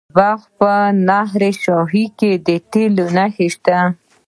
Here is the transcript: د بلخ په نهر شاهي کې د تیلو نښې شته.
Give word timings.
د 0.01 0.03
بلخ 0.17 0.39
په 0.59 0.71
نهر 1.07 1.41
شاهي 1.63 2.05
کې 2.19 2.31
د 2.47 2.49
تیلو 2.71 3.05
نښې 3.15 3.47
شته. 3.55 3.77